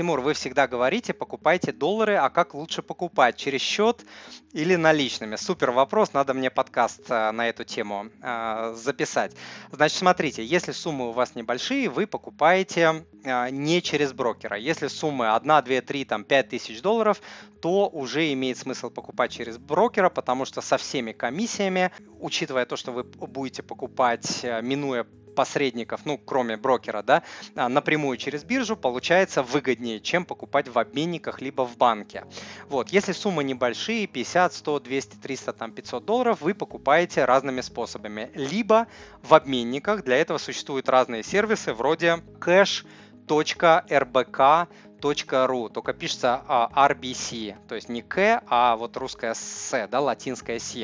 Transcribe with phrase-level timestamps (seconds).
[0.00, 3.36] Тимур, вы всегда говорите, покупайте доллары, а как лучше покупать?
[3.36, 4.02] Через счет
[4.54, 5.36] или наличными?
[5.36, 9.36] Супер вопрос, надо мне подкаст э, на эту тему э, записать.
[9.70, 14.56] Значит, смотрите, если суммы у вас небольшие, вы покупаете э, не через брокера.
[14.56, 17.20] Если суммы 1, 2, 3, там 5 тысяч долларов,
[17.60, 21.90] то уже имеет смысл покупать через брокера, потому что со всеми комиссиями,
[22.20, 27.22] учитывая то, что вы будете покупать, минуя посредников, ну, кроме брокера, да,
[27.54, 32.24] а, напрямую через биржу, получается выгоднее, чем покупать в обменниках либо в банке.
[32.68, 38.30] Вот, если суммы небольшие, 50, 100, 200, 300, там 500 долларов, вы покупаете разными способами.
[38.34, 38.86] Либо
[39.22, 42.78] в обменниках, для этого существуют разные сервисы вроде cash.rbk
[45.00, 50.58] .ru, только пишется а, RBC, то есть не К, а вот русская С, да, латинская
[50.58, 50.76] С,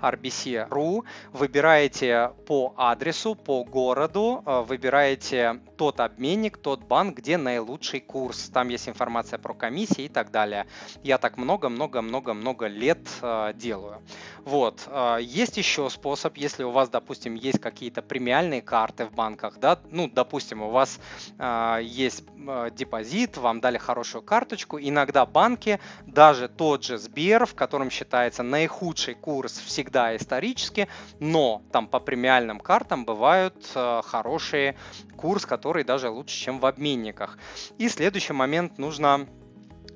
[0.00, 1.04] RBC.ru.
[1.32, 8.50] Выбираете по адресу, по городу, а, выбираете тот обменник, тот банк, где наилучший курс.
[8.52, 10.66] Там есть информация про комиссии и так далее.
[11.02, 14.02] Я так много-много-много-много лет э, делаю.
[14.44, 14.86] Вот.
[14.88, 19.78] Э, есть еще способ, если у вас, допустим, есть какие-то премиальные карты в банках, да,
[19.90, 20.98] ну, допустим, у вас
[21.38, 24.78] э, есть э, депозит, вам вам дали хорошую карточку.
[24.78, 31.88] Иногда банки, даже тот же Сбер, в котором считается наихудший курс всегда исторически, но там
[31.88, 34.76] по премиальным картам бывают э, хорошие
[35.16, 37.38] курс, который даже лучше, чем в обменниках.
[37.78, 39.26] И следующий момент нужно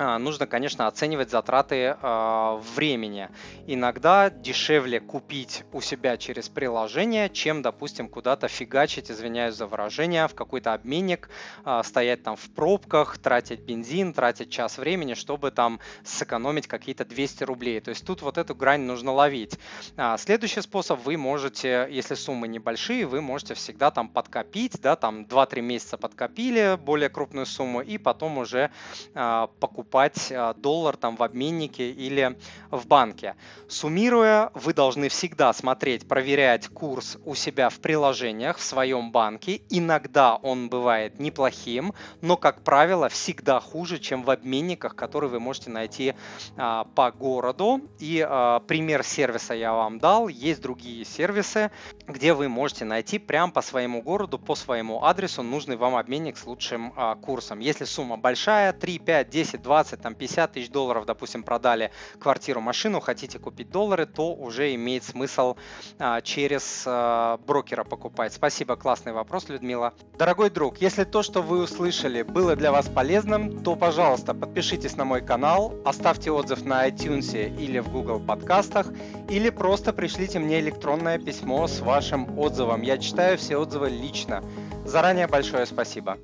[0.00, 3.28] нужно, конечно, оценивать затраты э, времени.
[3.66, 10.34] Иногда дешевле купить у себя через приложение, чем, допустим, куда-то фигачить, извиняюсь за выражение, в
[10.34, 11.28] какой-то обменник,
[11.64, 17.44] э, стоять там в пробках, тратить бензин, тратить час времени, чтобы там сэкономить какие-то 200
[17.44, 17.80] рублей.
[17.80, 19.58] То есть тут вот эту грань нужно ловить.
[19.96, 25.24] А, следующий способ, вы можете, если суммы небольшие, вы можете всегда там подкопить, да, там
[25.24, 28.70] 2-3 месяца подкопили более крупную сумму и потом уже
[29.14, 32.36] э, покупать покупать а, доллар там в обменнике или
[32.70, 33.34] в банке.
[33.68, 39.62] Суммируя, вы должны всегда смотреть, проверять курс у себя в приложениях в своем банке.
[39.68, 45.70] Иногда он бывает неплохим, но, как правило, всегда хуже, чем в обменниках, которые вы можете
[45.70, 46.14] найти
[46.56, 47.80] а, по городу.
[47.98, 50.28] И а, пример сервиса я вам дал.
[50.28, 51.72] Есть другие сервисы,
[52.06, 56.46] где вы можете найти прямо по своему городу, по своему адресу нужный вам обменник с
[56.46, 57.58] лучшим а, курсом.
[57.58, 62.60] Если сумма большая, 3, 5, 10, 20 20, там 50 тысяч долларов, допустим, продали квартиру,
[62.60, 65.56] машину, хотите купить доллары, то уже имеет смысл
[65.98, 68.34] а, через а, брокера покупать.
[68.34, 69.94] Спасибо, классный вопрос, Людмила.
[70.18, 75.04] Дорогой друг, если то, что вы услышали, было для вас полезным, то, пожалуйста, подпишитесь на
[75.04, 78.86] мой канал, оставьте отзыв на iTunes или в Google подкастах,
[79.30, 82.82] или просто пришлите мне электронное письмо с вашим отзывом.
[82.82, 84.44] Я читаю все отзывы лично.
[84.84, 86.18] Заранее большое спасибо.